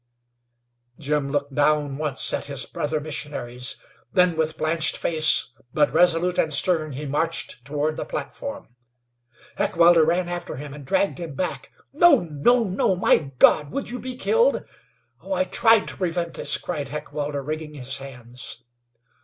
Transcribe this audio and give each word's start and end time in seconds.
Jim 0.97 1.31
looked 1.31 1.53
down 1.53 1.95
once 1.95 2.33
at 2.33 2.45
his 2.45 2.65
brother 2.65 2.99
missionaries; 2.99 3.75
then 4.13 4.35
with 4.35 4.57
blanched 4.57 4.97
face, 4.97 5.49
but 5.75 5.93
resolute 5.93 6.39
and 6.39 6.51
stern, 6.51 6.93
he 6.93 7.05
marched 7.05 7.63
toward 7.63 7.97
the 7.97 8.03
platform. 8.03 8.69
Heckewelder 9.57 10.03
ran 10.03 10.27
after 10.27 10.55
him, 10.55 10.73
and 10.73 10.85
dragged 10.87 11.19
him 11.19 11.35
back. 11.35 11.71
"No! 11.93 12.21
no! 12.21 12.63
no! 12.63 12.95
My 12.95 13.31
God! 13.37 13.69
Would 13.69 13.91
you 13.91 13.99
be 13.99 14.15
killed? 14.15 14.63
Oh! 15.21 15.33
I 15.33 15.43
tried 15.43 15.87
to 15.89 15.97
prevent 15.97 16.33
this!" 16.33 16.57
cried 16.57 16.87
Heckewelder, 16.87 17.43
wringing 17.43 17.75
his 17.75 17.99
hands. 17.99 18.63